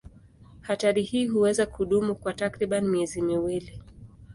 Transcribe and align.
Hatari 0.61 1.03
hii 1.03 1.27
huweza 1.27 1.65
kudumu 1.65 2.15
kwa 2.15 2.33
takriban 2.33 2.87
miezi 2.89 3.21
miwili. 3.21 3.79